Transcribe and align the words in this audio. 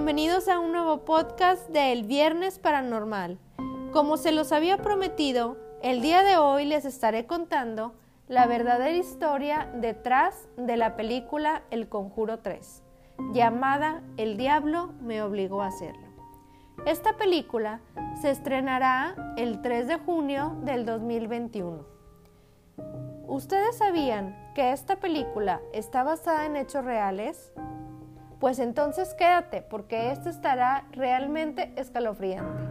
Bienvenidos 0.00 0.48
a 0.48 0.58
un 0.58 0.72
nuevo 0.72 1.04
podcast 1.04 1.68
del 1.68 2.04
Viernes 2.04 2.58
Paranormal. 2.58 3.38
Como 3.92 4.16
se 4.16 4.32
los 4.32 4.50
había 4.50 4.78
prometido, 4.78 5.58
el 5.82 6.00
día 6.00 6.22
de 6.22 6.38
hoy 6.38 6.64
les 6.64 6.86
estaré 6.86 7.26
contando 7.26 7.92
la 8.26 8.46
verdadera 8.46 8.96
historia 8.96 9.70
detrás 9.74 10.48
de 10.56 10.78
la 10.78 10.96
película 10.96 11.64
El 11.70 11.90
Conjuro 11.90 12.38
3, 12.38 12.82
llamada 13.34 14.02
El 14.16 14.38
Diablo 14.38 14.94
me 15.02 15.22
obligó 15.22 15.60
a 15.60 15.66
hacerlo. 15.66 16.08
Esta 16.86 17.18
película 17.18 17.82
se 18.22 18.30
estrenará 18.30 19.34
el 19.36 19.60
3 19.60 19.86
de 19.86 19.98
junio 19.98 20.56
del 20.62 20.86
2021. 20.86 21.84
¿Ustedes 23.28 23.76
sabían 23.76 24.50
que 24.54 24.72
esta 24.72 24.96
película 24.96 25.60
está 25.74 26.04
basada 26.04 26.46
en 26.46 26.56
hechos 26.56 26.86
reales? 26.86 27.52
Pues 28.40 28.58
entonces 28.58 29.12
quédate 29.14 29.60
porque 29.60 30.10
esto 30.10 30.30
estará 30.30 30.86
realmente 30.92 31.74
escalofriante. 31.76 32.64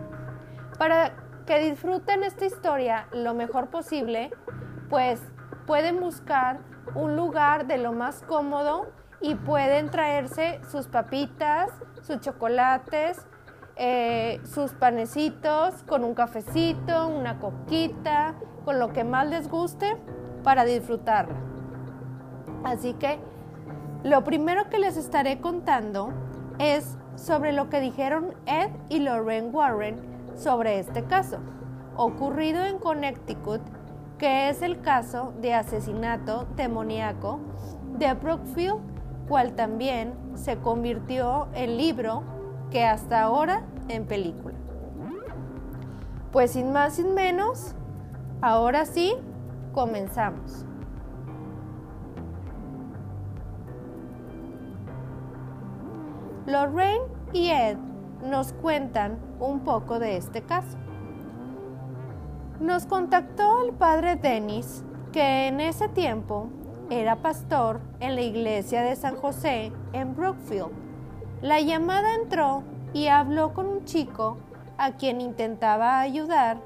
Para 0.79 1.13
que 1.45 1.59
disfruten 1.59 2.23
esta 2.23 2.45
historia 2.45 3.07
lo 3.11 3.35
mejor 3.35 3.69
posible, 3.69 4.31
pues 4.89 5.21
pueden 5.67 5.99
buscar 5.99 6.59
un 6.95 7.15
lugar 7.15 7.67
de 7.67 7.77
lo 7.77 7.93
más 7.93 8.23
cómodo 8.23 8.87
y 9.21 9.35
pueden 9.35 9.91
traerse 9.91 10.59
sus 10.71 10.87
papitas, 10.87 11.69
sus 12.01 12.19
chocolates, 12.19 13.23
eh, 13.75 14.41
sus 14.45 14.73
panecitos 14.73 15.83
con 15.83 16.03
un 16.03 16.15
cafecito, 16.15 17.07
una 17.07 17.37
coquita, 17.37 18.33
con 18.65 18.79
lo 18.79 18.91
que 18.91 19.03
más 19.03 19.27
les 19.27 19.47
guste 19.47 19.95
para 20.43 20.65
disfrutarla. 20.65 21.35
Así 22.63 22.93
que 22.93 23.19
lo 24.03 24.23
primero 24.23 24.69
que 24.69 24.79
les 24.79 24.97
estaré 24.97 25.39
contando 25.41 26.13
es 26.57 26.97
sobre 27.15 27.51
lo 27.51 27.69
que 27.69 27.81
dijeron 27.81 28.33
Ed 28.45 28.69
y 28.87 28.99
Lorraine 28.99 29.49
Warren 29.49 29.97
sobre 30.35 30.79
este 30.79 31.03
caso, 31.03 31.39
ocurrido 31.97 32.63
en 32.63 32.79
Connecticut, 32.79 33.61
que 34.17 34.49
es 34.49 34.61
el 34.61 34.81
caso 34.81 35.33
de 35.41 35.53
asesinato 35.53 36.47
demoníaco 36.55 37.39
de 37.97 38.13
Brookfield, 38.13 38.79
cual 39.27 39.53
también 39.53 40.13
se 40.35 40.57
convirtió 40.57 41.47
en 41.53 41.77
libro 41.77 42.23
que 42.71 42.85
hasta 42.85 43.21
ahora 43.21 43.63
en 43.89 44.05
película. 44.05 44.55
Pues 46.31 46.51
sin 46.51 46.71
más, 46.71 46.93
sin 46.93 47.13
menos, 47.13 47.75
ahora 48.41 48.85
sí, 48.85 49.15
comenzamos. 49.73 50.65
Lorraine 56.49 57.03
y 57.31 57.51
Ed 57.51 57.77
nos 58.23 58.53
cuentan 58.53 59.19
un 59.39 59.59
poco 59.59 59.99
de 59.99 60.17
este 60.17 60.41
caso. 60.41 60.77
Nos 62.59 62.87
contactó 62.87 63.63
el 63.63 63.73
padre 63.73 64.15
Dennis, 64.15 64.83
que 65.13 65.47
en 65.47 65.59
ese 65.59 65.87
tiempo 65.89 66.49
era 66.89 67.17
pastor 67.17 67.81
en 67.99 68.15
la 68.15 68.21
iglesia 68.21 68.81
de 68.81 68.95
San 68.95 69.15
José 69.15 69.71
en 69.93 70.15
Brookfield. 70.15 70.71
La 71.41 71.61
llamada 71.61 72.15
entró 72.15 72.63
y 72.93 73.07
habló 73.07 73.53
con 73.53 73.67
un 73.67 73.85
chico 73.85 74.37
a 74.79 74.93
quien 74.93 75.21
intentaba 75.21 75.99
ayudar 75.99 76.57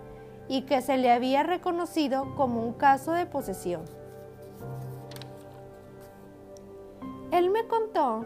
y 0.47 0.61
que 0.61 0.81
se 0.81 0.97
le 0.97 1.11
había 1.11 1.43
reconocido 1.43 2.35
como 2.35 2.65
un 2.65 2.73
caso 2.73 3.11
de 3.11 3.25
posesión. 3.25 3.81
Él 7.31 7.49
me 7.49 7.67
contó 7.67 8.25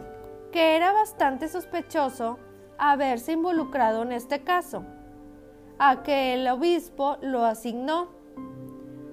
que 0.52 0.76
era 0.76 0.92
bastante 0.92 1.48
sospechoso 1.48 2.38
haberse 2.78 3.32
involucrado 3.32 4.02
en 4.02 4.12
este 4.12 4.42
caso, 4.44 4.84
a 5.78 6.02
que 6.02 6.34
el 6.34 6.46
obispo 6.48 7.18
lo 7.20 7.44
asignó 7.44 8.08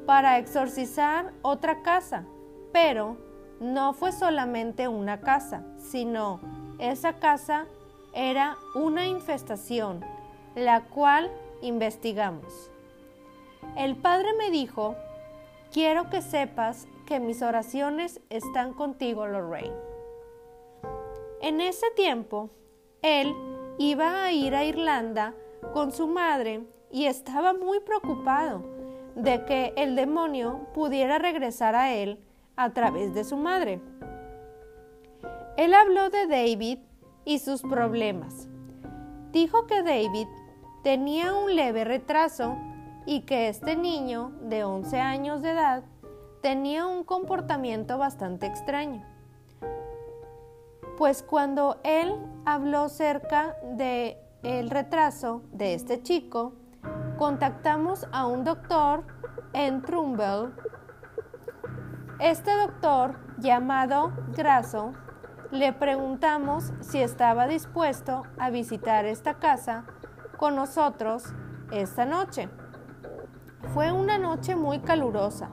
para 0.06 0.38
exorcizar 0.38 1.34
otra 1.42 1.82
casa, 1.82 2.26
pero 2.72 3.18
no 3.60 3.94
fue 3.94 4.12
solamente 4.12 4.88
una 4.88 5.22
casa, 5.22 5.64
sino 5.78 6.40
esa 6.80 7.14
casa 7.14 7.66
era 8.14 8.58
una 8.76 9.08
infestación, 9.08 10.02
la 10.56 10.86
cual 10.86 11.32
investigamos. 11.62 12.72
El 13.76 13.96
Padre 13.96 14.30
me 14.38 14.52
dijo, 14.52 14.96
quiero 15.72 16.10
que 16.10 16.22
sepas 16.22 16.88
que 17.06 17.20
mis 17.20 17.42
oraciones 17.42 18.22
están 18.30 18.74
contigo, 18.74 19.28
Lorraine. 19.28 19.85
En 21.46 21.62
ese 21.62 21.86
tiempo, 21.96 22.50
él 23.04 23.32
iba 23.78 24.24
a 24.24 24.32
ir 24.32 24.56
a 24.56 24.64
Irlanda 24.64 25.36
con 25.76 25.92
su 25.92 26.08
madre 26.08 26.66
y 26.90 27.06
estaba 27.06 27.54
muy 27.54 27.82
preocupado 27.82 28.64
de 29.16 29.46
que 29.46 29.72
el 29.78 29.96
demonio 29.96 30.66
pudiera 30.74 31.20
regresar 31.20 31.76
a 31.76 31.94
él 31.94 32.20
a 32.56 32.72
través 32.72 33.14
de 33.14 33.24
su 33.24 33.38
madre. 33.38 33.80
Él 35.56 35.76
habló 35.76 36.10
de 36.10 36.26
David 36.26 36.80
y 37.26 37.38
sus 37.38 37.62
problemas. 37.62 38.50
Dijo 39.32 39.68
que 39.68 39.84
David 39.84 40.28
tenía 40.82 41.36
un 41.36 41.56
leve 41.56 41.84
retraso 41.84 42.58
y 43.06 43.22
que 43.22 43.50
este 43.50 43.76
niño 43.76 44.32
de 44.42 44.64
11 44.64 45.00
años 45.00 45.44
de 45.44 45.52
edad 45.52 45.84
tenía 46.42 46.88
un 46.88 47.04
comportamiento 47.04 48.00
bastante 48.00 48.48
extraño. 48.48 49.15
Pues 50.98 51.24
cuando 51.24 51.78
él 51.84 52.16
habló 52.46 52.88
cerca 52.88 53.58
de 53.64 54.18
el 54.44 54.70
retraso 54.70 55.42
de 55.52 55.74
este 55.74 56.02
chico, 56.02 56.54
contactamos 57.18 58.08
a 58.14 58.26
un 58.26 58.46
doctor 58.46 59.04
en 59.52 59.82
Trumbull. 59.82 60.54
Este 62.20 62.56
doctor, 62.56 63.20
llamado 63.40 64.14
Grasso, 64.38 64.94
le 65.52 65.74
preguntamos 65.74 66.72
si 66.80 67.02
estaba 67.02 67.48
dispuesto 67.48 68.24
a 68.40 68.50
visitar 68.50 69.04
esta 69.04 69.34
casa 69.34 69.84
con 70.38 70.56
nosotros 70.56 71.26
esta 71.72 72.06
noche. 72.06 72.48
Fue 73.74 73.92
una 73.92 74.18
noche 74.18 74.56
muy 74.56 74.80
calurosa 74.80 75.50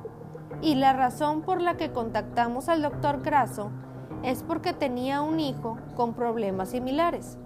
y 0.60 0.76
la 0.76 0.92
razón 0.92 1.42
por 1.42 1.60
la 1.60 1.76
que 1.76 1.90
contactamos 1.90 2.68
al 2.68 2.82
doctor 2.82 3.22
Grasso 3.22 3.72
es 4.22 4.42
porque 4.42 4.72
tenía 4.72 5.22
un 5.22 5.40
hijo 5.40 5.78
con 5.96 6.14
problemas 6.14 6.70
similares. 6.70 7.38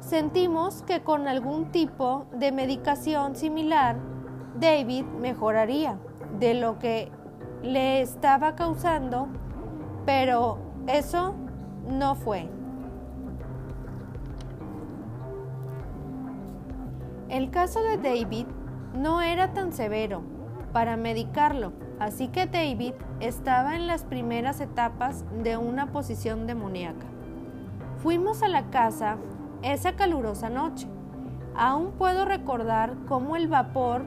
Sentimos 0.00 0.82
que 0.82 1.02
con 1.02 1.28
algún 1.28 1.66
tipo 1.70 2.26
de 2.32 2.52
medicación 2.52 3.36
similar, 3.36 3.96
David 4.58 5.04
mejoraría 5.04 5.98
de 6.38 6.54
lo 6.54 6.78
que 6.78 7.10
le 7.62 8.00
estaba 8.00 8.54
causando, 8.54 9.28
pero 10.04 10.58
eso 10.86 11.34
no 11.88 12.14
fue. 12.14 12.48
El 17.28 17.50
caso 17.50 17.82
de 17.82 17.96
David 17.96 18.46
no 18.94 19.22
era 19.22 19.54
tan 19.54 19.72
severo 19.72 20.22
para 20.72 20.96
medicarlo, 20.96 21.72
así 22.04 22.28
que 22.28 22.46
David 22.46 22.94
estaba 23.20 23.76
en 23.76 23.86
las 23.86 24.04
primeras 24.04 24.60
etapas 24.60 25.24
de 25.42 25.56
una 25.56 25.92
posición 25.92 26.46
demoníaca. 26.46 27.06
Fuimos 28.02 28.42
a 28.42 28.48
la 28.48 28.70
casa 28.70 29.18
esa 29.62 29.94
calurosa 29.94 30.50
noche. 30.50 30.88
Aún 31.54 31.92
puedo 31.92 32.24
recordar 32.24 32.96
cómo 33.06 33.36
el 33.36 33.46
vapor 33.46 34.04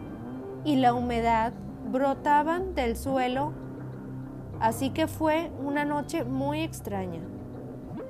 y 0.65 0.75
la 0.75 0.93
humedad 0.93 1.53
brotaban 1.89 2.75
del 2.75 2.97
suelo, 2.97 3.53
así 4.59 4.89
que 4.89 5.07
fue 5.07 5.51
una 5.63 5.85
noche 5.85 6.25
muy 6.25 6.61
extraña. 6.61 7.21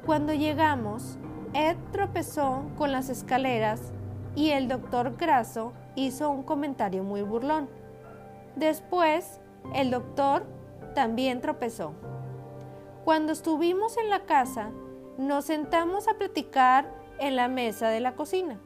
Cuando 0.06 0.34
llegamos, 0.34 1.20
Ed 1.54 1.78
tropezó 1.92 2.64
con 2.78 2.92
las 2.92 3.10
escaleras 3.10 3.94
y 4.36 4.50
el 4.50 4.68
doctor 4.68 5.16
Grasso 5.18 5.74
hizo 5.96 6.32
un 6.32 6.44
comentario 6.44 7.04
muy 7.04 7.22
burlón. 7.22 7.70
Después, 8.56 9.42
el 9.74 9.92
doctor 9.92 10.46
también 10.94 11.42
tropezó. 11.42 11.94
Cuando 13.04 13.34
estuvimos 13.34 13.98
en 13.98 14.10
la 14.10 14.26
casa, 14.26 14.72
nos 15.18 15.46
sentamos 15.46 16.08
a 16.08 16.18
platicar 16.18 16.92
en 17.20 17.36
la 17.36 17.48
mesa 17.48 17.90
de 17.90 18.00
la 18.00 18.16
cocina 18.16 18.60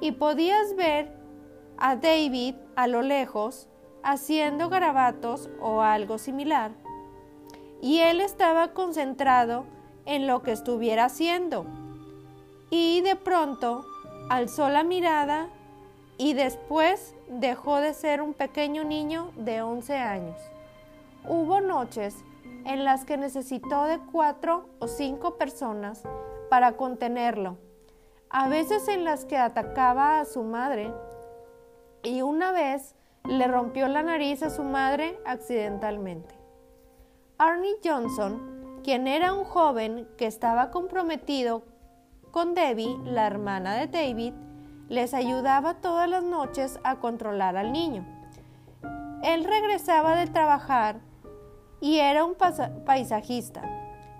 y 0.00 0.12
podías 0.12 0.74
ver 0.76 1.12
a 1.78 1.96
David 1.96 2.54
a 2.74 2.86
lo 2.86 3.02
lejos 3.02 3.68
haciendo 4.02 4.68
garabatos 4.68 5.50
o 5.60 5.80
algo 5.82 6.18
similar. 6.18 6.72
Y 7.80 8.00
él 8.00 8.20
estaba 8.20 8.72
concentrado 8.72 9.64
en 10.04 10.26
lo 10.26 10.42
que 10.42 10.52
estuviera 10.52 11.06
haciendo. 11.06 11.66
Y 12.70 13.00
de 13.02 13.16
pronto 13.16 13.84
alzó 14.30 14.68
la 14.68 14.82
mirada 14.82 15.48
y 16.18 16.34
después 16.34 17.14
dejó 17.28 17.80
de 17.80 17.94
ser 17.94 18.22
un 18.22 18.34
pequeño 18.34 18.84
niño 18.84 19.30
de 19.36 19.62
11 19.62 19.96
años. 19.96 20.40
Hubo 21.28 21.60
noches 21.60 22.16
en 22.64 22.84
las 22.84 23.04
que 23.04 23.16
necesitó 23.16 23.84
de 23.84 23.98
cuatro 24.12 24.68
o 24.78 24.88
cinco 24.88 25.36
personas 25.36 26.02
para 26.50 26.76
contenerlo, 26.76 27.58
a 28.30 28.48
veces 28.48 28.88
en 28.88 29.04
las 29.04 29.24
que 29.24 29.36
atacaba 29.36 30.20
a 30.20 30.24
su 30.24 30.42
madre 30.42 30.92
y 32.02 32.22
una 32.22 32.52
vez 32.52 32.94
le 33.24 33.46
rompió 33.48 33.88
la 33.88 34.02
nariz 34.02 34.42
a 34.42 34.50
su 34.50 34.62
madre 34.62 35.18
accidentalmente. 35.24 36.34
Arnie 37.38 37.76
Johnson, 37.84 38.80
quien 38.82 39.06
era 39.06 39.32
un 39.32 39.44
joven 39.44 40.08
que 40.16 40.26
estaba 40.26 40.70
comprometido 40.70 41.64
con 42.30 42.54
Debbie, 42.54 42.96
la 43.04 43.26
hermana 43.26 43.74
de 43.74 43.86
David, 43.88 44.32
les 44.88 45.14
ayudaba 45.14 45.74
todas 45.74 46.08
las 46.08 46.22
noches 46.22 46.78
a 46.84 46.96
controlar 46.96 47.56
al 47.56 47.72
niño. 47.72 48.04
Él 49.22 49.44
regresaba 49.44 50.16
de 50.16 50.26
trabajar 50.26 51.00
y 51.80 51.98
era 51.98 52.24
un 52.24 52.36
paisajista, 52.84 53.62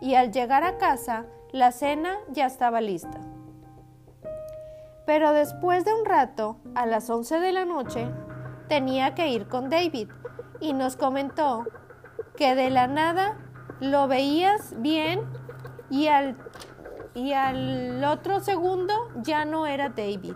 y 0.01 0.15
al 0.15 0.33
llegar 0.33 0.65
a 0.65 0.79
casa 0.79 1.27
la 1.53 1.73
cena 1.73 2.17
ya 2.29 2.47
estaba 2.47 2.81
lista. 2.81 3.21
Pero 5.07 5.33
después 5.33 5.85
de 5.85 5.95
un 5.95 6.05
rato, 6.05 6.59
a 6.75 6.85
las 6.85 7.09
11 7.09 7.39
de 7.39 7.53
la 7.53 7.65
noche, 7.65 8.09
tenía 8.69 9.15
que 9.15 9.29
ir 9.29 9.47
con 9.47 9.71
David 9.71 10.11
y 10.61 10.73
nos 10.73 10.97
comentó 10.97 11.65
que 12.37 12.55
de 12.55 12.71
la 12.71 12.89
nada 12.89 13.39
lo 13.81 14.09
veías 14.09 14.75
bien 14.81 15.21
y 15.91 16.09
al, 16.09 16.37
y 17.15 17.33
al 17.33 18.03
otro 18.05 18.41
segundo 18.41 18.93
ya 19.23 19.45
no 19.45 19.67
era 19.67 19.91
David. 19.91 20.35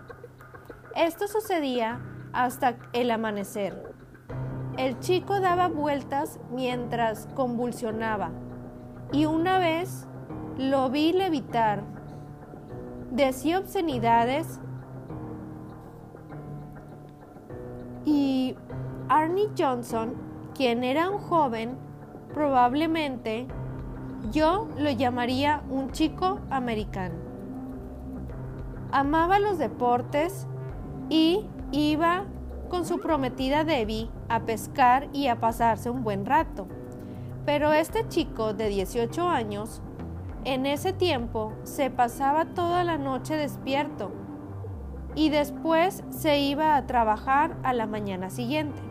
Esto 0.95 1.27
sucedía 1.27 2.01
hasta 2.33 2.75
el 2.91 3.11
amanecer. 3.11 3.93
El 4.77 4.99
chico 4.99 5.39
daba 5.39 5.69
vueltas 5.69 6.39
mientras 6.51 7.27
convulsionaba 7.33 8.31
y 9.13 9.25
una 9.25 9.57
vez 9.57 10.07
lo 10.57 10.89
vi 10.89 11.13
levitar. 11.13 11.83
Decía 13.09 13.59
obscenidades 13.59 14.59
y 18.05 18.55
Arnie 19.07 19.49
Johnson, 19.57 20.13
quien 20.53 20.83
era 20.83 21.09
un 21.09 21.19
joven, 21.19 21.77
probablemente 22.33 23.47
yo 24.31 24.67
lo 24.77 24.91
llamaría 24.91 25.63
un 25.69 25.91
chico 25.91 26.39
americano. 26.49 27.15
Amaba 28.91 29.39
los 29.39 29.57
deportes 29.57 30.47
y 31.11 31.45
iba 31.73 32.23
con 32.69 32.85
su 32.85 33.01
prometida 33.01 33.65
Debbie 33.65 34.09
a 34.29 34.39
pescar 34.43 35.09
y 35.11 35.27
a 35.27 35.41
pasarse 35.41 35.89
un 35.89 36.05
buen 36.05 36.25
rato. 36.25 36.67
Pero 37.45 37.73
este 37.73 38.07
chico 38.07 38.53
de 38.53 38.69
18 38.69 39.27
años, 39.27 39.81
en 40.45 40.65
ese 40.65 40.93
tiempo, 40.93 41.51
se 41.63 41.89
pasaba 41.89 42.45
toda 42.45 42.85
la 42.85 42.97
noche 42.97 43.35
despierto 43.35 44.13
y 45.13 45.29
después 45.29 46.01
se 46.11 46.39
iba 46.39 46.77
a 46.77 46.87
trabajar 46.87 47.57
a 47.63 47.73
la 47.73 47.87
mañana 47.87 48.29
siguiente, 48.29 48.81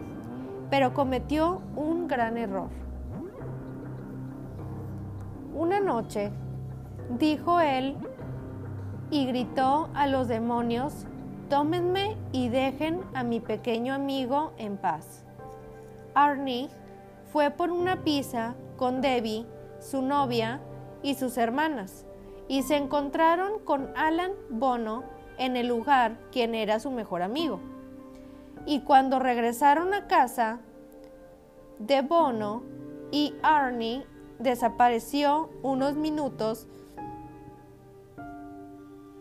pero 0.69 0.93
cometió 0.93 1.63
un 1.75 2.07
gran 2.07 2.37
error. 2.37 2.69
Una 5.55 5.81
noche, 5.81 6.33
dijo 7.19 7.61
él 7.61 7.97
y 9.11 9.25
gritó 9.25 9.89
a 9.95 10.07
los 10.07 10.29
demonios, 10.29 11.07
tómenme 11.51 12.17
y 12.33 12.49
dejen 12.49 13.03
a 13.13 13.25
mi 13.25 13.41
pequeño 13.41 13.93
amigo 13.93 14.53
en 14.57 14.79
paz. 14.79 15.25
Arnie 16.15 16.71
fue 17.33 17.51
por 17.51 17.71
una 17.71 18.05
pizza 18.05 18.55
con 18.77 19.01
Debbie, 19.01 19.45
su 19.81 20.01
novia 20.01 20.61
y 21.03 21.17
sus 21.17 21.37
hermanas, 21.37 22.07
y 22.49 22.63
se 22.63 22.77
encontraron 22.77 23.59
con 23.65 23.91
Alan 23.97 24.33
Bono, 24.49 25.03
en 25.39 25.57
el 25.57 25.67
lugar 25.67 26.19
quien 26.31 26.55
era 26.55 26.81
su 26.81 26.91
mejor 26.91 27.23
amigo. 27.23 27.61
Y 28.65 28.81
cuando 28.81 29.19
regresaron 29.19 29.93
a 29.93 30.07
casa, 30.07 30.61
de 31.79 32.03
Bono 32.03 32.63
y 33.11 33.35
Arnie 33.43 34.07
desapareció 34.39 35.51
unos 35.63 35.97
minutos 35.97 36.69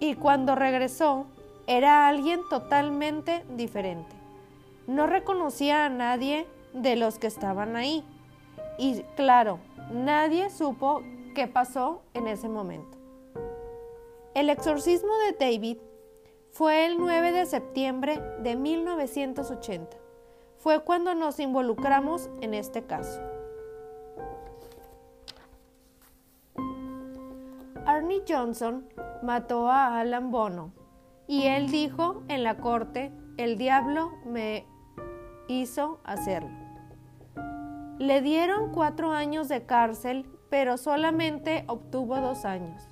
y 0.01 0.15
cuando 0.15 0.55
regresó 0.55 1.27
era 1.69 2.07
alguien 2.07 2.41
totalmente 2.49 3.45
diferente. 3.55 4.15
No 4.87 5.05
reconocía 5.05 5.85
a 5.85 5.89
nadie 5.89 6.47
de 6.73 6.95
los 6.95 7.19
que 7.19 7.27
estaban 7.27 7.75
ahí. 7.75 8.03
Y 8.79 9.03
claro, 9.15 9.59
nadie 9.91 10.49
supo 10.49 11.03
qué 11.35 11.45
pasó 11.45 12.01
en 12.15 12.25
ese 12.25 12.49
momento. 12.49 12.97
El 14.33 14.49
exorcismo 14.49 15.11
de 15.27 15.33
David 15.33 15.77
fue 16.49 16.87
el 16.87 16.97
9 16.97 17.33
de 17.33 17.45
septiembre 17.45 18.19
de 18.39 18.55
1980. 18.55 19.95
Fue 20.57 20.79
cuando 20.79 21.13
nos 21.13 21.39
involucramos 21.39 22.31
en 22.41 22.55
este 22.55 22.81
caso. 22.81 23.21
Arnie 27.85 28.23
Johnson 28.27 28.89
mató 29.21 29.69
a 29.69 29.99
Alan 29.99 30.31
Bono 30.31 30.78
y 31.29 31.45
él 31.45 31.69
dijo 31.69 32.23
en 32.27 32.43
la 32.43 32.57
corte, 32.57 33.11
el 33.37 33.59
diablo 33.59 34.11
me 34.25 34.65
hizo 35.47 36.01
hacerlo. 36.03 36.49
Le 37.99 38.21
dieron 38.21 38.71
cuatro 38.71 39.11
años 39.11 39.47
de 39.47 39.63
cárcel, 39.63 40.25
pero 40.49 40.77
solamente 40.77 41.65
obtuvo 41.67 42.19
dos 42.19 42.45
años. 42.45 42.89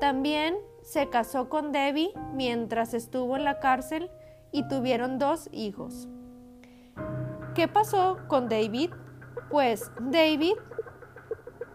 También 0.00 0.56
se 0.82 1.10
casó 1.10 1.50
con 1.50 1.70
Debbie 1.70 2.14
mientras 2.32 2.94
estuvo 2.94 3.36
en 3.36 3.44
la 3.44 3.60
cárcel 3.60 4.10
y 4.50 4.66
tuvieron 4.66 5.18
dos 5.18 5.50
hijos. 5.52 6.08
¿Qué 7.54 7.68
pasó 7.68 8.16
con 8.28 8.48
David? 8.48 8.92
Pues 9.50 9.92
David 10.00 10.54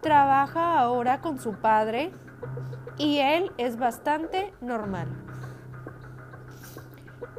trabaja 0.00 0.80
ahora 0.80 1.20
con 1.20 1.38
su 1.38 1.52
padre 1.52 2.10
y 2.98 3.18
él 3.18 3.52
es 3.58 3.78
bastante 3.78 4.52
normal. 4.60 5.23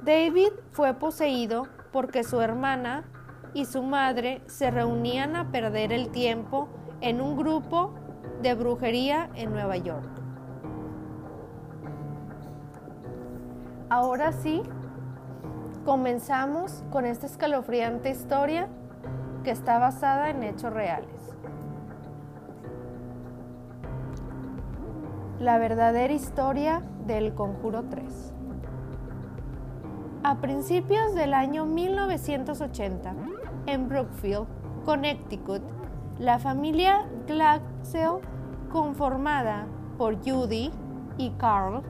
David 0.05 0.51
fue 0.69 0.93
poseído 0.93 1.67
porque 1.91 2.23
su 2.23 2.39
hermana 2.39 3.05
y 3.55 3.65
su 3.65 3.81
madre 3.81 4.43
se 4.45 4.69
reunían 4.69 5.35
a 5.35 5.51
perder 5.51 5.91
el 5.91 6.09
tiempo 6.09 6.69
en 7.01 7.21
un 7.21 7.35
grupo 7.35 7.95
de 8.43 8.53
brujería 8.53 9.31
en 9.33 9.51
Nueva 9.51 9.77
York. 9.77 10.07
Ahora 13.89 14.31
sí, 14.31 14.61
comenzamos 15.85 16.83
con 16.91 17.05
esta 17.05 17.25
escalofriante 17.25 18.11
historia 18.11 18.67
que 19.43 19.49
está 19.49 19.79
basada 19.79 20.29
en 20.29 20.43
hechos 20.43 20.71
reales. 20.71 21.35
La 25.39 25.57
verdadera 25.57 26.13
historia 26.13 26.83
del 27.07 27.33
Conjuro 27.33 27.85
3. 27.89 28.34
A 30.27 30.41
principios 30.41 31.13
del 31.13 31.35
año 31.35 31.67
1980, 31.67 33.13
en 33.67 33.87
Brookfield, 33.87 34.47
Connecticut, 34.83 35.61
la 36.17 36.39
familia 36.39 37.05
Glaxell, 37.27 38.21
conformada 38.71 39.67
por 39.99 40.15
Judy 40.27 40.71
y 41.19 41.29
Carl, 41.37 41.83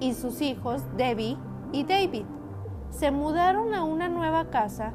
y 0.00 0.14
sus 0.14 0.40
hijos 0.40 0.82
Debbie 0.96 1.36
y 1.70 1.84
David 1.84 2.24
se 2.88 3.10
mudaron 3.10 3.74
a 3.74 3.84
una 3.84 4.08
nueva 4.08 4.48
casa 4.48 4.94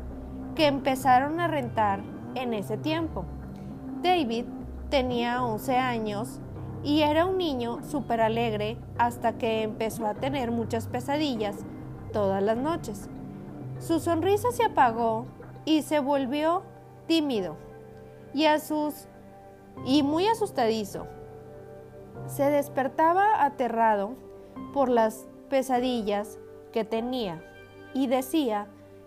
que 0.56 0.66
empezaron 0.66 1.40
a 1.40 1.48
rentar 1.48 2.02
en 2.34 2.56
ese 2.56 2.78
tiempo. 2.78 3.26
David 4.02 4.46
tenía 4.90 5.44
11 5.46 5.78
años 5.78 6.40
y 6.84 7.04
era 7.04 7.28
un 7.28 7.38
niño 7.38 7.78
súper 7.84 8.22
alegre 8.22 8.80
hasta 8.98 9.34
que 9.34 9.62
empezó 9.62 10.08
a 10.08 10.16
tener 10.16 10.50
muchas 10.50 10.88
pesadillas 10.88 11.64
todas 12.18 12.42
las 12.42 12.58
noches. 12.58 13.08
Su 13.80 14.00
sonrisa 14.00 14.52
se 14.52 14.64
apagó 14.64 15.28
y 15.66 15.84
se 15.84 16.00
volvió 16.00 16.64
tímido 17.06 17.58
y, 18.34 18.46
a 18.46 18.58
sus, 18.58 19.06
y 19.86 20.02
muy 20.02 20.26
asustadizo. 20.26 21.06
Se 22.26 22.50
despertaba 22.50 23.46
aterrado 23.46 24.16
por 24.74 24.90
las 24.90 25.28
pesadillas 25.48 26.40
que 26.72 26.84
tenía 26.84 27.40
y 27.94 28.08
decía 28.08 28.66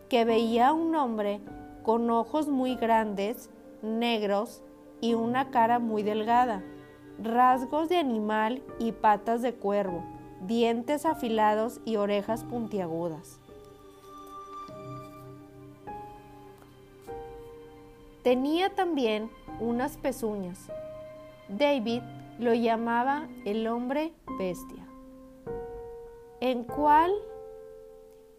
que 0.08 0.24
veía 0.24 0.68
a 0.68 0.72
un 0.72 0.94
hombre 0.94 1.40
con 1.82 2.08
ojos 2.10 2.46
muy 2.46 2.76
grandes, 2.76 3.50
negros 3.82 4.62
y 5.00 5.14
una 5.14 5.50
cara 5.50 5.80
muy 5.80 6.04
delgada, 6.04 6.62
rasgos 7.20 7.88
de 7.88 7.96
animal 7.96 8.62
y 8.78 8.92
patas 8.92 9.42
de 9.42 9.52
cuervo, 9.52 10.04
dientes 10.46 11.06
afilados 11.06 11.80
y 11.84 11.96
orejas 11.96 12.44
puntiagudas. 12.44 13.40
Tenía 18.22 18.74
también 18.74 19.30
unas 19.60 19.96
pezuñas. 19.96 20.68
David 21.48 22.02
lo 22.38 22.54
llamaba 22.54 23.28
el 23.44 23.66
hombre 23.66 24.12
bestia, 24.38 24.86
en 26.40 26.64
cual 26.64 27.12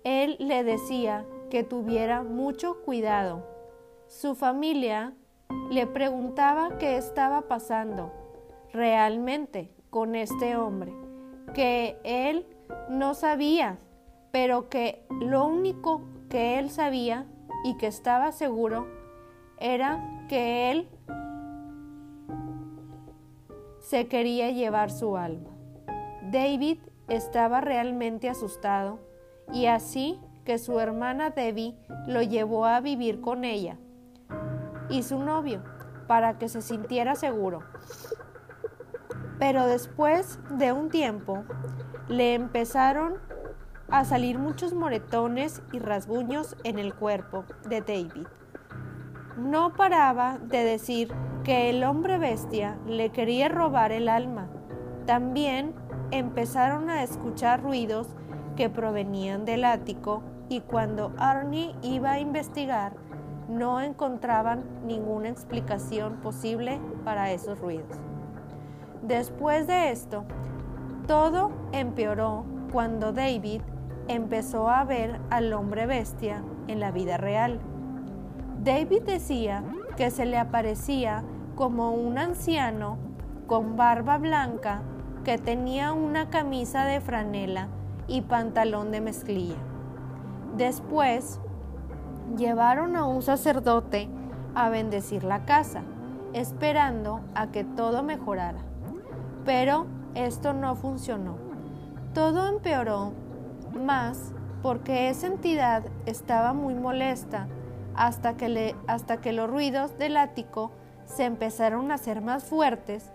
él 0.04 0.38
le 0.40 0.64
decía 0.64 1.26
que 1.50 1.64
tuviera 1.64 2.24
mucho 2.24 2.82
cuidado. 2.84 3.44
Su 4.08 4.36
familia 4.36 5.14
le 5.70 5.88
preguntaba 5.88 6.78
qué 6.78 6.98
estaba 6.98 7.42
pasando 7.42 8.12
realmente 8.74 9.70
con 9.90 10.16
este 10.16 10.56
hombre, 10.56 10.94
que 11.54 12.00
él 12.04 12.46
no 12.90 13.14
sabía, 13.14 13.80
pero 14.32 14.70
que 14.70 15.06
lo 15.10 15.46
único 15.46 16.02
que 16.30 16.60
él 16.60 16.70
sabía 16.70 17.26
y 17.64 17.78
que 17.78 17.88
estaba 17.88 18.32
seguro 18.32 18.88
era 19.60 20.26
que 20.28 20.72
él 20.72 20.90
se 23.80 24.08
quería 24.08 24.50
llevar 24.52 24.90
su 24.90 25.18
alma. 25.18 25.50
David 26.32 26.80
estaba 27.10 27.62
realmente 27.62 28.30
asustado 28.30 29.00
y 29.52 29.66
así 29.66 30.20
que 30.46 30.58
su 30.58 30.80
hermana 30.80 31.32
Debbie 31.32 31.76
lo 32.08 32.22
llevó 32.22 32.66
a 32.66 32.80
vivir 32.80 33.22
con 33.22 33.44
ella 33.44 33.78
y 34.90 35.04
su 35.04 35.20
novio 35.20 35.64
para 36.08 36.38
que 36.38 36.50
se 36.50 36.62
sintiera 36.62 37.16
seguro. 37.16 37.64
Pero 39.42 39.66
después 39.66 40.38
de 40.52 40.72
un 40.72 40.92
tiempo 40.92 41.46
le 42.08 42.36
empezaron 42.36 43.16
a 43.90 44.06
salir 44.06 44.38
muchos 44.38 44.76
moretones 44.76 45.64
y 45.72 45.80
rasguños 45.80 46.56
en 46.64 46.78
el 46.78 46.94
cuerpo 46.94 47.46
de 47.68 47.82
David. 47.82 48.28
No 49.40 49.74
paraba 49.74 50.38
de 50.38 50.64
decir 50.64 51.12
que 51.44 51.72
el 51.72 51.84
hombre 51.84 52.20
bestia 52.20 52.78
le 52.86 53.10
quería 53.10 53.50
robar 53.50 53.92
el 53.92 54.10
alma. 54.10 54.48
También 55.08 55.74
empezaron 56.12 56.92
a 56.92 57.02
escuchar 57.02 57.64
ruidos 57.64 58.10
que 58.56 58.70
provenían 58.70 59.44
del 59.44 59.66
ático 59.66 60.22
y 60.50 60.62
cuando 60.62 61.14
Arnie 61.18 61.76
iba 61.82 62.12
a 62.12 62.20
investigar 62.20 62.94
no 63.50 63.82
encontraban 63.82 64.64
ninguna 64.86 65.30
explicación 65.30 66.18
posible 66.18 66.80
para 67.04 67.32
esos 67.32 67.58
ruidos. 67.58 68.11
Después 69.02 69.66
de 69.66 69.92
esto, 69.92 70.26
todo 71.08 71.52
empeoró 71.72 72.46
cuando 72.72 73.12
David 73.12 73.62
empezó 74.08 74.70
a 74.70 74.84
ver 74.84 75.20
al 75.30 75.52
hombre 75.54 75.86
bestia 75.88 76.44
en 76.68 76.80
la 76.80 76.92
vida 76.92 77.18
real. 77.18 77.60
David 78.64 79.02
decía 79.04 79.64
que 79.98 80.12
se 80.12 80.26
le 80.26 80.38
aparecía 80.38 81.24
como 81.56 81.92
un 81.92 82.18
anciano 82.18 82.98
con 83.48 83.76
barba 83.76 84.18
blanca 84.18 84.84
que 85.24 85.38
tenía 85.38 85.94
una 85.94 86.30
camisa 86.30 86.86
de 86.86 87.02
franela 87.02 87.68
y 88.08 88.22
pantalón 88.22 88.92
de 88.92 89.02
mezclilla. 89.02 89.58
Después 90.56 91.40
llevaron 92.38 92.96
a 92.96 93.06
un 93.06 93.22
sacerdote 93.22 94.10
a 94.54 94.70
bendecir 94.70 95.24
la 95.24 95.46
casa, 95.46 95.82
esperando 96.34 97.22
a 97.36 97.48
que 97.48 97.64
todo 97.64 98.04
mejorara. 98.04 98.71
Pero 99.46 99.88
esto 100.16 100.54
no 100.54 100.76
funcionó. 100.76 101.38
Todo 102.14 102.48
empeoró 102.48 103.14
más 103.74 104.34
porque 104.62 105.10
esa 105.10 105.28
entidad 105.28 105.84
estaba 106.06 106.54
muy 106.54 106.76
molesta 106.76 107.48
hasta 107.96 108.38
que, 108.38 108.76
hasta 108.88 109.18
que 109.22 109.34
los 109.34 109.50
ruidos 109.50 109.98
del 109.98 110.18
ático 110.18 110.72
se 111.06 111.26
empezaron 111.26 111.92
a 111.92 111.96
hacer 111.96 112.22
más 112.22 112.44
fuertes 112.44 113.12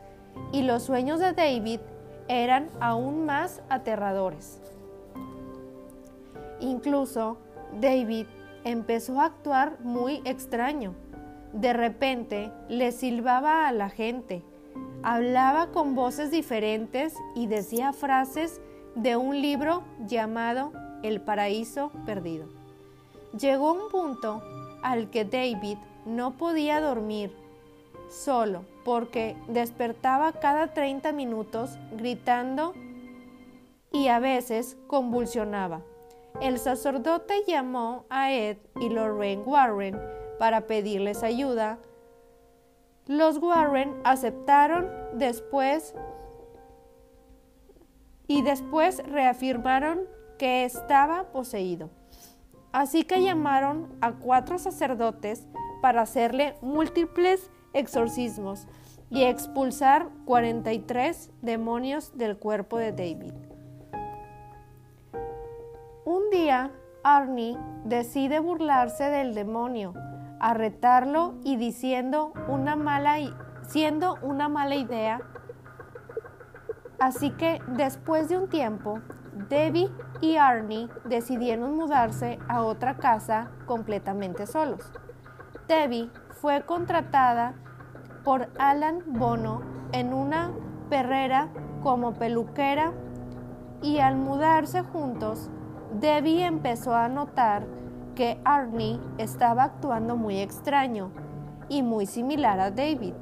y 0.53 0.63
los 0.63 0.83
sueños 0.83 1.21
de 1.21 1.33
David 1.33 1.81
eran 2.29 2.69
aún 2.81 3.25
más 3.25 3.63
aterradores. 3.69 4.61
Incluso 6.61 7.39
David 7.81 8.27
empezó 8.65 9.21
a 9.21 9.27
actuar 9.27 9.79
muy 9.81 10.23
extraño. 10.25 10.95
De 11.53 11.73
repente 11.73 12.51
le 12.69 12.93
silbaba 12.93 13.69
a 13.69 13.73
la 13.73 13.89
gente, 13.89 14.43
hablaba 15.03 15.69
con 15.69 15.95
voces 15.95 16.31
diferentes 16.31 17.15
y 17.35 17.47
decía 17.47 17.93
frases 17.93 18.61
de 18.95 19.17
un 19.17 19.41
libro 19.41 19.83
llamado 20.07 20.73
El 21.03 21.21
paraíso 21.21 21.91
perdido. 22.05 22.47
Llegó 23.39 23.73
un 23.73 23.91
punto 23.91 24.43
al 24.83 25.11
que 25.11 25.25
David 25.25 25.79
no 26.05 26.37
podía 26.37 26.81
dormir 26.81 27.33
solo 28.09 28.65
porque 28.85 29.37
despertaba 29.49 30.33
cada 30.33 30.73
30 30.73 31.13
minutos 31.13 31.79
gritando 31.93 32.73
y 33.93 34.09
a 34.09 34.19
veces 34.19 34.77
convulsionaba. 34.87 35.83
El 36.41 36.59
sacerdote 36.59 37.43
llamó 37.47 38.05
a 38.11 38.33
Ed 38.33 38.59
y 38.79 38.91
Lorraine 38.91 39.43
Warren 39.43 39.99
para 40.39 40.67
pedirles 40.67 41.23
ayuda. 41.23 41.79
Los 43.07 43.39
Warren 43.39 43.95
aceptaron 44.03 44.91
después 45.15 45.95
y 48.27 48.43
después 48.43 49.01
reafirmaron 49.07 50.01
que 50.39 50.65
estaba 50.65 51.31
poseído. 51.31 51.91
Así 52.73 53.05
que 53.05 53.23
llamaron 53.23 53.97
a 54.01 54.13
cuatro 54.13 54.59
sacerdotes 54.59 55.47
para 55.81 56.03
hacerle 56.03 56.57
múltiples 56.63 57.51
exorcismos 57.75 58.67
y 59.09 59.23
expulsar 59.23 60.09
43 60.25 61.31
demonios 61.43 62.17
del 62.19 62.37
cuerpo 62.37 62.77
de 62.79 62.91
David. 62.91 63.33
Un 66.05 66.29
día, 66.31 66.73
Arnie 67.05 67.57
decide 67.85 68.41
burlarse 68.41 69.05
del 69.11 69.33
demonio, 69.35 69.95
arretarlo 70.41 71.35
y 71.45 71.57
diciendo 71.57 72.33
una 72.49 72.77
mala, 72.77 73.17
siendo 73.63 74.19
una 74.23 74.49
mala 74.49 74.75
idea. 74.75 75.21
Así 76.99 77.31
que 77.31 77.61
después 77.69 78.29
de 78.29 78.39
un 78.39 78.49
tiempo, 78.49 79.01
Debbie 79.49 79.91
y 80.21 80.37
Arnie 80.37 80.89
decidieron 81.05 81.77
mudarse 81.77 82.39
a 82.49 82.63
otra 82.63 82.97
casa 82.97 83.51
completamente 83.67 84.47
solos. 84.47 84.91
Debbie 85.69 86.11
fue 86.41 86.63
contratada 86.63 87.55
por 88.25 88.49
Alan 88.59 89.03
Bono 89.07 89.61
en 89.93 90.15
una 90.15 90.53
perrera 90.89 91.49
como 91.83 92.15
peluquera 92.15 92.93
y 93.83 93.99
al 93.99 94.17
mudarse 94.17 94.83
juntos, 94.83 95.51
Debbie 95.93 96.45
empezó 96.45 96.95
a 96.95 97.09
notar 97.09 97.67
que 98.17 98.41
Arnie 98.45 98.99
estaba 99.19 99.65
actuando 99.65 100.17
muy 100.17 100.41
extraño 100.41 101.11
y 101.69 101.83
muy 101.83 102.07
similar 102.07 102.59
a 102.59 102.73
David, 102.73 103.13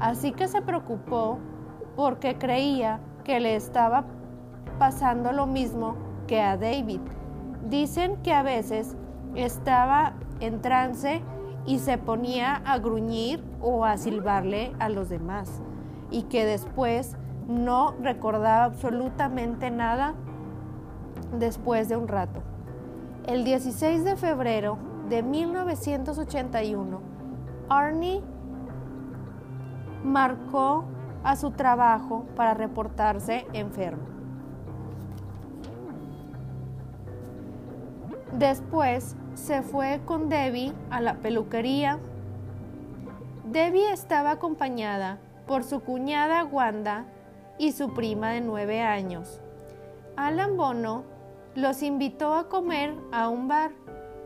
así 0.00 0.32
que 0.32 0.48
se 0.48 0.62
preocupó 0.62 1.38
porque 1.94 2.36
creía 2.36 2.98
que 3.22 3.38
le 3.38 3.54
estaba 3.54 4.06
pasando 4.78 5.32
lo 5.32 5.46
mismo 5.46 5.96
que 6.26 6.40
a 6.40 6.56
David. 6.56 7.00
Dicen 7.68 8.16
que 8.22 8.32
a 8.32 8.42
veces 8.42 8.96
estaba 9.34 10.14
en 10.40 10.60
trance 10.62 11.22
y 11.66 11.78
se 11.80 11.98
ponía 11.98 12.62
a 12.64 12.78
gruñir 12.78 13.44
o 13.60 13.84
a 13.84 13.98
silbarle 13.98 14.72
a 14.78 14.88
los 14.88 15.10
demás 15.10 15.60
y 16.10 16.22
que 16.24 16.46
después 16.46 17.16
no 17.46 17.94
recordaba 18.00 18.64
absolutamente 18.64 19.70
nada 19.70 20.14
después 21.38 21.88
de 21.88 21.96
un 21.96 22.08
rato. 22.08 22.42
El 23.28 23.44
16 23.44 24.04
de 24.04 24.16
febrero 24.16 24.78
de 25.10 25.22
1981, 25.22 26.98
Arnie 27.68 28.22
marcó 30.02 30.86
a 31.22 31.36
su 31.36 31.50
trabajo 31.50 32.24
para 32.36 32.54
reportarse 32.54 33.46
enfermo. 33.52 34.06
Después 38.32 39.14
se 39.34 39.60
fue 39.60 40.00
con 40.06 40.30
Debbie 40.30 40.72
a 40.88 41.02
la 41.02 41.16
peluquería. 41.16 41.98
Debbie 43.44 43.92
estaba 43.92 44.30
acompañada 44.30 45.18
por 45.46 45.64
su 45.64 45.80
cuñada 45.80 46.46
Wanda 46.46 47.04
y 47.58 47.72
su 47.72 47.92
prima 47.92 48.30
de 48.30 48.40
nueve 48.40 48.80
años. 48.80 49.42
Alan 50.16 50.56
Bono 50.56 51.17
los 51.58 51.82
invitó 51.82 52.34
a 52.34 52.48
comer 52.48 52.94
a 53.10 53.28
un 53.28 53.48
bar 53.48 53.72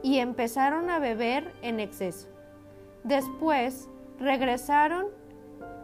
y 0.02 0.18
empezaron 0.18 0.90
a 0.90 0.98
beber 0.98 1.50
en 1.62 1.80
exceso. 1.80 2.28
Después 3.04 3.88
regresaron 4.18 5.06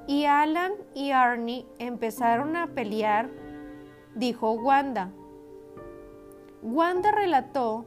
y 0.07 0.27
Alan 0.27 0.73
y 0.95 1.13
Arnie 1.13 1.65
empezaron 1.79 2.55
a 2.55 2.67
pelear, 2.67 3.31
dijo 4.15 4.53
Wanda. 4.53 5.11
Wanda 6.61 7.13
relató 7.13 7.87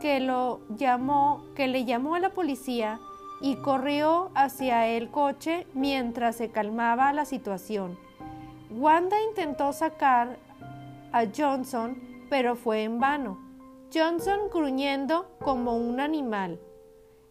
que 0.00 0.18
lo 0.20 0.60
llamó, 0.70 1.44
que 1.54 1.68
le 1.68 1.84
llamó 1.84 2.14
a 2.14 2.20
la 2.20 2.30
policía 2.30 2.98
y 3.42 3.56
corrió 3.56 4.30
hacia 4.34 4.86
el 4.86 5.10
coche 5.10 5.66
mientras 5.74 6.36
se 6.36 6.50
calmaba 6.50 7.12
la 7.12 7.26
situación. 7.26 7.98
Wanda 8.70 9.20
intentó 9.28 9.74
sacar 9.74 10.38
a 11.12 11.24
Johnson, 11.36 12.11
pero 12.32 12.56
fue 12.56 12.84
en 12.84 12.98
vano. 12.98 13.36
Johnson 13.92 14.48
gruñendo 14.50 15.36
como 15.44 15.76
un 15.76 16.00
animal. 16.00 16.58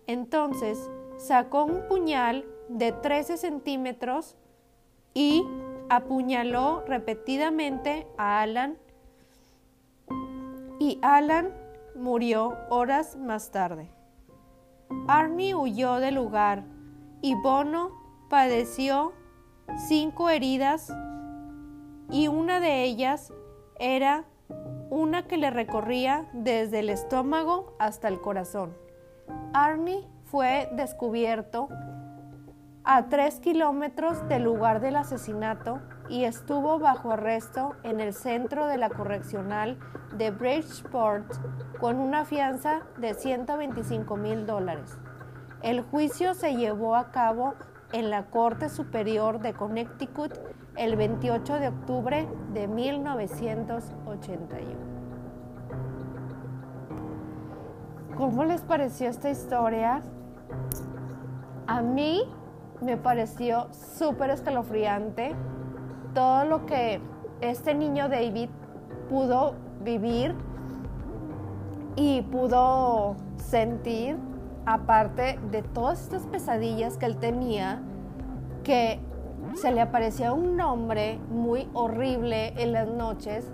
Entonces 0.05 0.91
sacó 1.17 1.63
un 1.65 1.87
puñal 1.87 2.45
de 2.69 2.91
13 2.91 3.37
centímetros 3.37 4.35
y 5.15 5.43
apuñaló 5.89 6.83
repetidamente 6.85 8.05
a 8.15 8.41
Alan 8.41 8.77
y 10.77 10.99
Alan 11.01 11.49
murió 11.95 12.55
horas 12.69 13.15
más 13.15 13.49
tarde. 13.49 13.89
Arnie 15.07 15.55
huyó 15.55 15.95
del 15.95 16.13
lugar 16.13 16.63
y 17.23 17.33
Bono 17.33 17.89
padeció 18.29 19.13
cinco 19.87 20.29
heridas 20.29 20.93
y 22.11 22.27
una 22.27 22.59
de 22.59 22.83
ellas 22.83 23.33
era 23.79 24.25
una 24.91 25.23
que 25.25 25.37
le 25.37 25.49
recorría 25.49 26.25
desde 26.33 26.79
el 26.79 26.89
estómago 26.89 27.77
hasta 27.79 28.09
el 28.09 28.19
corazón. 28.19 28.75
Arnie 29.53 30.05
fue 30.25 30.69
descubierto 30.73 31.69
a 32.83 33.07
tres 33.07 33.39
kilómetros 33.39 34.27
del 34.27 34.43
lugar 34.43 34.81
del 34.81 34.97
asesinato 34.97 35.79
y 36.09 36.25
estuvo 36.25 36.77
bajo 36.77 37.13
arresto 37.13 37.77
en 37.83 38.01
el 38.01 38.13
centro 38.13 38.67
de 38.67 38.77
la 38.77 38.89
correccional 38.89 39.79
de 40.17 40.29
Bridgeport 40.29 41.25
con 41.79 41.97
una 41.97 42.25
fianza 42.25 42.81
de 42.97 43.13
125 43.13 44.17
mil 44.17 44.45
dólares. 44.45 44.97
El 45.61 45.83
juicio 45.83 46.33
se 46.33 46.57
llevó 46.57 46.97
a 46.97 47.11
cabo 47.11 47.53
en 47.93 48.09
la 48.09 48.25
Corte 48.25 48.69
Superior 48.69 49.39
de 49.39 49.53
Connecticut 49.53 50.33
el 50.77 50.95
28 50.95 51.59
de 51.59 51.67
octubre 51.67 52.27
de 52.53 52.67
1981. 52.67 54.65
¿Cómo 58.17 58.43
les 58.45 58.61
pareció 58.61 59.09
esta 59.09 59.29
historia? 59.29 60.01
A 61.67 61.81
mí 61.81 62.23
me 62.81 62.97
pareció 62.97 63.67
súper 63.73 64.29
escalofriante 64.31 65.35
todo 66.13 66.45
lo 66.45 66.65
que 66.65 67.01
este 67.41 67.73
niño 67.73 68.09
David 68.09 68.49
pudo 69.09 69.55
vivir 69.83 70.35
y 71.95 72.21
pudo 72.23 73.15
sentir, 73.37 74.17
aparte 74.65 75.39
de 75.51 75.61
todas 75.61 76.01
estas 76.01 76.25
pesadillas 76.27 76.97
que 76.97 77.05
él 77.05 77.17
tenía, 77.17 77.81
que 78.63 78.99
se 79.55 79.71
le 79.71 79.81
aparecía 79.81 80.33
un 80.33 80.55
nombre 80.55 81.19
muy 81.29 81.67
horrible 81.73 82.53
en 82.61 82.71
las 82.71 82.87
noches 82.87 83.51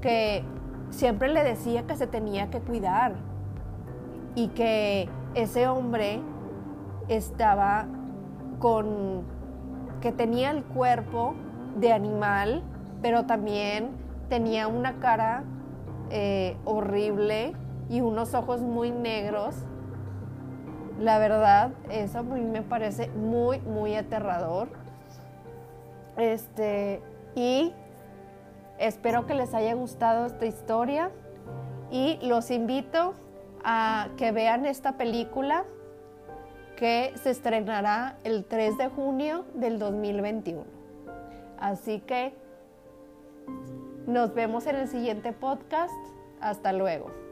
que 0.00 0.44
siempre 0.90 1.28
le 1.28 1.44
decía 1.44 1.86
que 1.86 1.96
se 1.96 2.06
tenía 2.06 2.50
que 2.50 2.60
cuidar 2.60 3.14
y 4.34 4.48
que 4.48 5.08
ese 5.34 5.68
hombre 5.68 6.20
estaba 7.08 7.86
con 8.58 9.22
que 10.00 10.12
tenía 10.12 10.50
el 10.50 10.62
cuerpo 10.62 11.34
de 11.76 11.92
animal, 11.92 12.62
pero 13.02 13.26
también 13.26 13.90
tenía 14.28 14.68
una 14.68 14.98
cara 15.00 15.44
eh, 16.10 16.56
horrible 16.64 17.54
y 17.88 18.00
unos 18.00 18.34
ojos 18.34 18.60
muy 18.60 18.90
negros. 18.90 19.56
La 20.98 21.18
verdad, 21.18 21.70
eso 21.90 22.18
a 22.18 22.22
mí 22.22 22.40
me 22.40 22.62
parece 22.62 23.08
muy, 23.10 23.60
muy 23.60 23.94
aterrador. 23.94 24.68
Este, 26.16 27.00
y 27.36 27.72
espero 28.78 29.24
que 29.26 29.34
les 29.34 29.54
haya 29.54 29.74
gustado 29.74 30.26
esta 30.26 30.46
historia 30.46 31.10
y 31.92 32.18
los 32.22 32.50
invito 32.50 33.14
a 33.62 34.08
que 34.16 34.32
vean 34.32 34.66
esta 34.66 34.96
película 34.96 35.64
que 36.76 37.12
se 37.22 37.30
estrenará 37.30 38.16
el 38.24 38.44
3 38.44 38.78
de 38.78 38.88
junio 38.88 39.44
del 39.54 39.78
2021. 39.78 40.64
Así 41.58 42.00
que 42.00 42.32
nos 44.06 44.34
vemos 44.34 44.66
en 44.66 44.76
el 44.76 44.88
siguiente 44.88 45.32
podcast. 45.32 45.94
Hasta 46.40 46.72
luego. 46.72 47.27